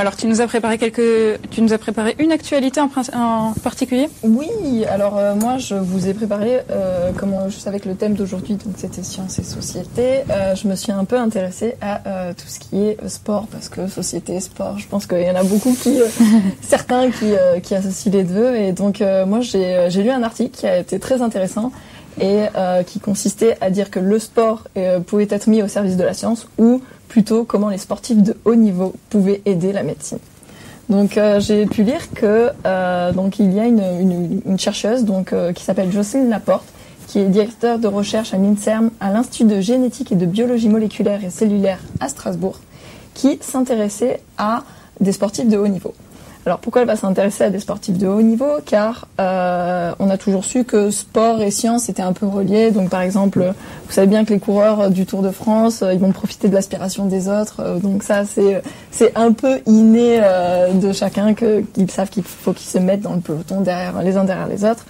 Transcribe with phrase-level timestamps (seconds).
[0.00, 4.08] alors tu nous as préparé quelques, tu nous as préparé une actualité en, en particulier?
[4.22, 8.14] Oui, alors euh, moi je vous ai préparé, euh, comme je savais que le thème
[8.14, 12.32] d'aujourd'hui donc c'était sciences et société, euh, je me suis un peu intéressée à euh,
[12.32, 15.44] tout ce qui est sport parce que société, sport, je pense qu'il y en a
[15.44, 15.98] beaucoup qui,
[16.62, 17.32] certains qui,
[17.62, 21.22] qui associent les deux et donc moi j'ai lu un article qui a été très
[21.22, 21.72] intéressant
[22.20, 22.44] et
[22.86, 24.68] qui consistait à dire que le sport
[25.06, 28.54] pouvait être mis au service de la science ou plutôt comment les sportifs de haut
[28.54, 30.18] niveau pouvaient aider la médecine.
[30.88, 35.52] Donc euh, j'ai pu lire que euh, donc il y a une, chercheuse donc euh,
[35.52, 36.66] qui s'appelle Jocelyne Laporte
[37.06, 41.24] qui est directeur de recherche à l'INSERM à l'Institut de génétique et de biologie moléculaire
[41.24, 42.58] et cellulaire à Strasbourg
[43.14, 44.64] qui s'intéressait à
[45.00, 45.94] des sportifs de haut niveau.
[46.46, 48.58] Alors pourquoi elle va s'intéresser à des sportifs de haut niveau?
[48.66, 52.70] Car euh, on a toujours su que sport et science étaient un peu reliés.
[52.70, 53.54] Donc par exemple,
[53.86, 56.54] vous savez bien que les coureurs du Tour de France, euh, ils vont profiter de
[56.54, 57.60] l'aspiration des autres.
[57.60, 60.20] Euh, donc ça, c'est c'est un peu inné
[60.74, 64.24] de chacun qu'ils savent qu'il faut qu'ils se mettent dans le peloton derrière les uns
[64.24, 64.84] derrière les autres.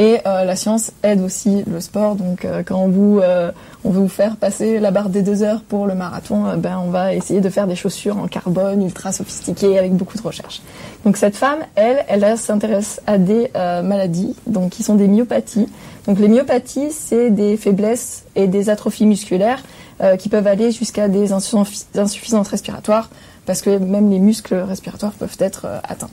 [0.00, 2.14] Et euh, la science aide aussi le sport.
[2.14, 3.50] Donc euh, quand vous, euh,
[3.84, 6.90] on veut vous faire passer la barre des deux heures pour le marathon, ben on
[6.90, 10.62] va essayer de faire des chaussures en carbone ultra sophistiquées avec beaucoup de recherche.
[11.04, 15.68] Donc cette femme, elle, elle s'intéresse à des maladies, donc qui sont des myopathies.
[16.06, 19.62] Donc les myopathies, c'est des faiblesses et des atrophies musculaires
[20.18, 23.10] qui peuvent aller jusqu'à des insuffisances respiratoires,
[23.46, 26.10] parce que même les muscles respiratoires peuvent être atteints.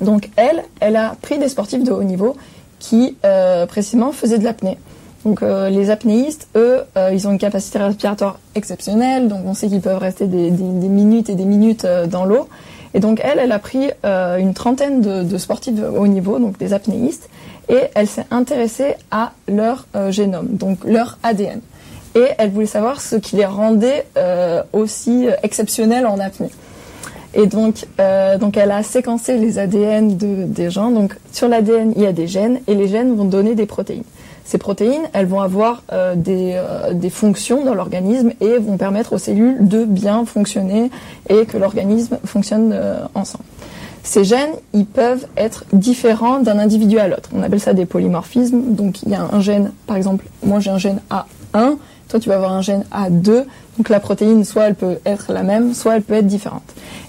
[0.00, 2.36] Donc elle, elle a pris des sportifs de haut niveau
[2.80, 4.78] qui euh, précisément faisaient de l'apnée.
[5.24, 9.68] Donc euh, les apnéistes, eux, euh, ils ont une capacité respiratoire exceptionnelle, donc on sait
[9.68, 12.48] qu'ils peuvent rester des, minutes et des minutes dans l'eau.
[12.94, 16.72] Et donc elle, elle a pris une trentaine de, sportifs de haut niveau, donc des
[16.72, 17.28] apnéistes,
[17.68, 21.60] et elle s'est intéressée à leur génome, donc leur ADN.
[22.16, 24.06] Et elle voulait savoir ce qui les rendait
[24.72, 26.50] aussi exceptionnels en apnée.
[27.34, 30.90] Et donc, euh, donc elle a séquencé les ADN de, des gens.
[30.90, 34.04] Donc sur l'ADN, il y a des gènes et les gènes vont donner des protéines.
[34.50, 39.12] Ces protéines, elles vont avoir euh, des, euh, des, fonctions dans l'organisme et vont permettre
[39.12, 40.90] aux cellules de bien fonctionner
[41.28, 43.44] et que l'organisme fonctionne euh, ensemble.
[44.02, 47.28] Ces gènes, ils peuvent être différents d'un individu à l'autre.
[47.32, 48.74] On appelle ça des polymorphismes.
[48.74, 51.76] Donc il y a un gène, par exemple, moi j'ai un gène A1,
[52.10, 53.44] toi tu vas avoir un gène A2.
[53.78, 56.62] Donc la protéine, soit elle peut être la même, soit elle peut être différente.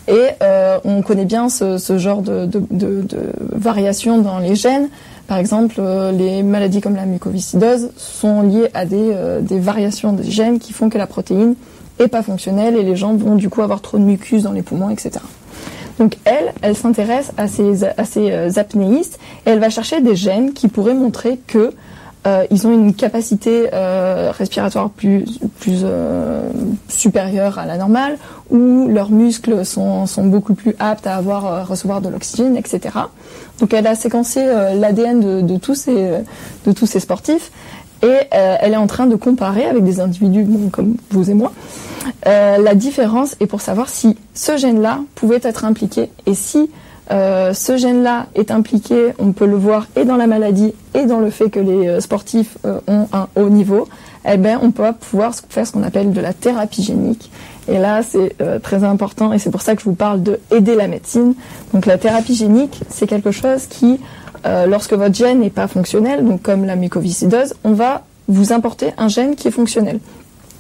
[0.08, 3.06] Et euh, on connaît bien ce, genre de, de,
[3.52, 4.90] variation dans les gènes.
[5.28, 10.30] Par exemple, euh, les maladies comme la mucoviscidose sont liées à des, euh, variations des
[10.30, 11.56] gènes qui font que la protéine
[12.00, 14.62] est pas fonctionnelle et les gens vont du coup avoir trop de mucus dans les
[14.62, 15.12] poumons, etc.
[16.00, 17.84] Donc elle, elle s'intéresse à ces
[18.58, 21.74] apnéistes et elle va chercher des gènes qui pourraient montrer que
[22.28, 25.26] euh, ils ont une capacité euh, respiratoire plus,
[25.60, 26.50] plus euh,
[26.88, 28.18] supérieure à la normale,
[28.52, 32.96] ou leurs muscles sont, sont beaucoup plus aptes à avoir à recevoir de l'oxygène, etc.
[33.60, 34.46] Donc elle a séquencé
[34.76, 36.12] l'ADN de, de, tous ces,
[36.66, 37.52] de tous ces sportifs
[38.04, 41.52] et elle est en train de comparer avec des individus comme vous et moi
[42.26, 46.70] la différence et pour savoir si ce gène-là pouvait être impliqué et si
[47.12, 51.20] euh, ce gène-là est impliqué, on peut le voir et dans la maladie et dans
[51.20, 53.88] le fait que les euh, sportifs euh, ont un haut niveau,
[54.26, 57.32] eh ben, on peut pouvoir faire ce qu'on appelle de la thérapie génique.
[57.68, 60.76] Et là, c'est très important et c'est pour ça que je vous parle de aider
[60.76, 61.36] la médecine.
[61.74, 64.00] Donc la thérapie génique, c'est quelque chose qui,
[64.46, 69.08] lorsque votre gène n'est pas fonctionnel, donc comme la mucoviscidose, on va vous importer un
[69.08, 70.00] gène qui est fonctionnel.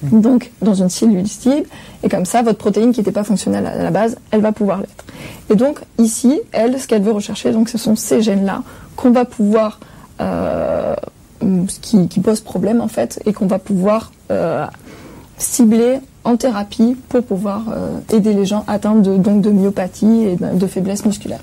[0.04, 1.68] Donc dans une cellule cible,
[2.04, 4.80] et comme ça, votre protéine qui n'était pas fonctionnelle à la base, elle va pouvoir
[4.80, 5.06] l'être.
[5.50, 8.64] Et donc ici, elle, ce qu'elle veut rechercher, donc ce sont ces gènes-là
[8.96, 9.80] qu'on va pouvoir,
[10.20, 10.96] euh,
[11.82, 14.66] qui, qui posent problème en fait, et qu'on va pouvoir euh,
[15.38, 20.36] cibler en thérapie pour pouvoir euh, aider les gens atteints de, donc de myopathie et
[20.36, 21.42] de, faiblesse musculaire.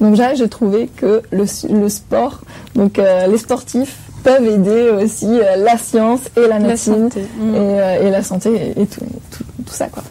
[0.00, 2.40] Donc là, j'ai trouvé que le, le sport,
[2.74, 7.54] donc euh, les sportifs peuvent aider aussi la science et la médecine mmh.
[7.54, 10.02] et, et, la santé et, tout, tout, tout ça quoi.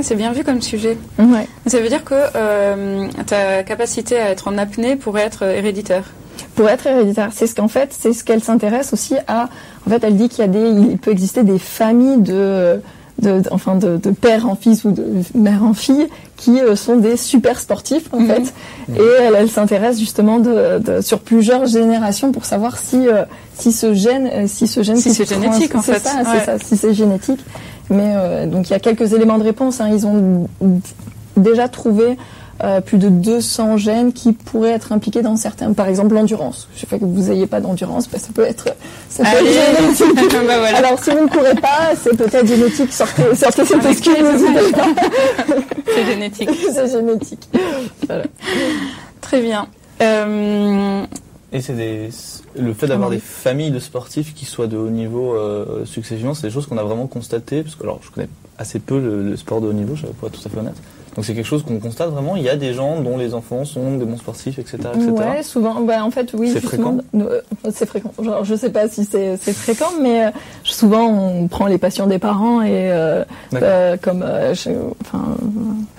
[0.00, 0.96] C'est bien vu comme sujet.
[1.18, 1.46] Ouais.
[1.66, 6.04] Ça veut dire que euh, ta capacité à être en apnée pourrait être héréditaire.
[6.54, 9.48] Pour être héréditaire, c'est ce qu'en fait, c'est ce qu'elle s'intéresse aussi à.
[9.86, 12.80] En fait, elle dit qu'il y a des, il peut exister des familles de,
[13.22, 15.04] de, enfin de, de, père en fils ou de
[15.34, 18.26] mère en fille qui euh, sont des super sportifs en mhm.
[18.26, 18.54] fait.
[18.96, 23.24] Et elle, elle s'intéresse justement de, de, sur plusieurs générations pour savoir si euh,
[23.54, 26.58] si ce gène, euh, si ce gène, si c'est génétique en fait, ça, c'est ça,
[26.58, 27.40] si c'est génétique.
[27.90, 29.80] Mais euh, donc il y a quelques éléments de réponse.
[29.80, 29.90] Hein.
[29.92, 30.48] Ils ont
[31.36, 32.16] déjà trouvé
[32.62, 36.68] euh, plus de 200 gènes qui pourraient être impliqués dans certains, par exemple l'endurance.
[36.76, 38.68] Je sais que vous n'ayez pas d'endurance, bah, ça peut être,
[39.08, 40.32] ça peut être génétique.
[40.46, 40.78] bah voilà.
[40.78, 42.92] Alors si vous ne courez pas, c'est peut-être génétique.
[42.92, 44.14] Sortez, sortez cette excuse,
[45.94, 46.50] C'est génétique.
[46.72, 47.48] c'est génétique.
[48.06, 48.24] Voilà.
[49.20, 49.66] Très bien.
[50.00, 51.04] Euh...
[51.52, 52.08] Et c'est des,
[52.56, 56.46] le fait d'avoir des familles de sportifs qui soient de haut niveau euh, successivement, c'est
[56.46, 59.36] des choses qu'on a vraiment constatées, parce que alors je connais assez peu le, le
[59.36, 60.76] sport de haut niveau, je vais pas être tout à fait honnête.
[61.14, 62.36] Donc c'est quelque chose qu'on constate vraiment.
[62.36, 65.10] Il y a des gens dont les enfants sont des bons sportifs, etc., etc.
[65.10, 65.80] Ouais, souvent.
[65.80, 66.50] Bah, en fait, oui.
[66.52, 66.98] C'est fréquent.
[67.14, 68.12] Euh, c'est fréquent.
[68.22, 70.30] Genre, je sais pas si c'est fréquent, mais euh,
[70.64, 73.24] souvent on prend les patients des parents et euh,
[73.54, 74.24] euh comme,
[75.02, 75.36] enfin,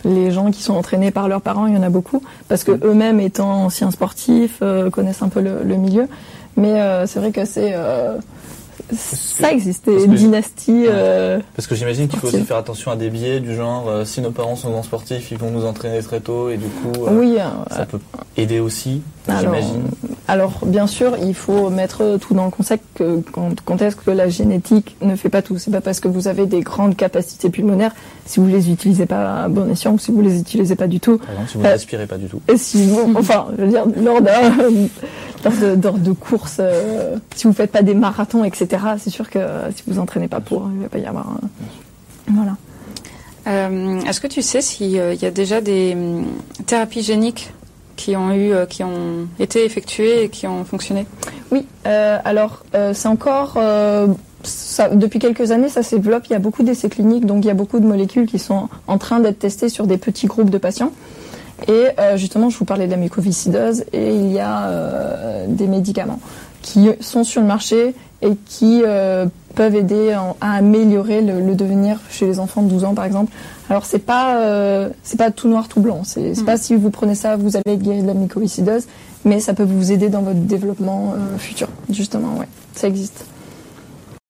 [0.04, 2.72] les gens qui sont entraînés par leurs parents, il y en a beaucoup, parce que
[2.72, 2.80] mm.
[2.84, 6.08] eux-mêmes étant anciens sportifs, connaissent un peu le, le milieu.
[6.58, 7.76] Mais c'est vrai que c'est
[8.96, 10.86] ça existe, des dynasties.
[10.88, 14.06] Euh, parce que j'imagine qu'il faut aussi faire attention à des biais du genre euh,
[14.06, 17.06] si nos parents sont grands sportifs, ils vont nous entraîner très tôt et du coup,
[17.06, 17.38] euh, oui,
[17.70, 18.00] ça peut
[18.38, 19.02] aider aussi.
[19.28, 19.84] J'imagine.
[20.28, 24.30] Alors, bien sûr, il faut mettre tout dans le concept que quand, est-ce que la
[24.30, 25.58] génétique ne fait pas tout.
[25.58, 27.94] C'est pas parce que vous avez des grandes capacités pulmonaires,
[28.26, 31.00] si vous les utilisez pas à bon escient ou si vous les utilisez pas du
[31.00, 31.18] tout.
[31.18, 32.42] Par exemple, si vous ne respirez pas du tout.
[32.48, 34.52] Et si vous, enfin, je veux dire, lors d'un
[35.50, 36.62] de, course,
[37.36, 39.40] si vous faites pas des marathons, etc c'est sûr que
[39.76, 41.28] si vous entraînez pas pour, il va pas y avoir.
[42.28, 42.56] Voilà.
[43.48, 46.26] Euh, est-ce que tu sais s'il euh, y a déjà des hum,
[46.66, 47.52] thérapies géniques
[47.96, 51.06] qui ont eu, euh, qui ont été effectuées et qui ont fonctionné?
[51.52, 51.68] Oui.
[51.86, 53.60] alors c'est encore.
[54.94, 56.24] depuis quelques années, ça se développe.
[56.28, 58.70] Il y a beaucoup d'essais cliniques, donc il y a beaucoup de molécules qui sont
[58.88, 60.92] en train d'être testées sur des petits groupes de patients.
[61.68, 66.20] Et justement, je vous parlais de la mucoviscidose et il y a des médicaments
[66.64, 70.12] qui sont sur le marché et qui euh, peuvent aider
[70.42, 73.32] à améliorer le, devenir chez les enfants de 12 ans par exemple.
[73.70, 76.02] Alors c'est pas euh, c'est pas tout noir tout blanc.
[76.04, 76.46] C'est mm.
[76.46, 78.86] pas si vous prenez ça vous allez être guéri de la mycoviscidose,
[79.26, 82.38] mais ça peut vous aider dans votre développement euh, futur justement.
[82.40, 83.26] Ouais, ça existe.